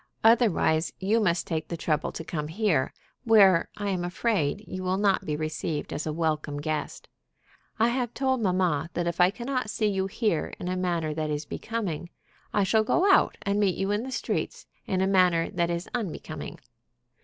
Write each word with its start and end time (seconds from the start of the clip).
Otherwise, 0.23 0.91
you 0.99 1.19
must 1.19 1.45
take 1.45 1.67
the 1.67 1.77
trouble 1.77 2.11
to 2.11 2.23
come 2.23 2.47
here, 2.47 2.91
where, 3.23 3.69
I 3.77 3.89
am 3.89 4.03
afraid, 4.03 4.65
you 4.67 4.81
will 4.81 4.97
not 4.97 5.25
be 5.25 5.35
received 5.35 5.93
as 5.93 6.07
a 6.07 6.11
welcome 6.11 6.59
guest. 6.59 7.07
I 7.77 7.89
have 7.89 8.11
told 8.15 8.41
mamma 8.41 8.89
that 8.95 9.05
if 9.05 9.21
I 9.21 9.29
cannot 9.29 9.69
see 9.69 9.85
you 9.85 10.07
here 10.07 10.55
in 10.59 10.67
a 10.69 10.75
manner 10.75 11.13
that 11.13 11.29
is 11.29 11.45
becoming, 11.45 12.09
I 12.51 12.63
shall 12.63 12.83
go 12.83 13.11
out 13.13 13.37
and 13.43 13.59
meet 13.59 13.75
you 13.77 13.91
in 13.91 14.01
the 14.01 14.11
streets, 14.11 14.65
in 14.87 15.01
a 15.01 15.07
manner 15.07 15.51
that 15.51 15.69
is 15.69 15.87
unbecoming. 15.93 16.57